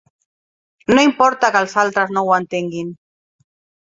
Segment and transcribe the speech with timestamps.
[0.95, 2.91] No importa que els altres no ho entenguen.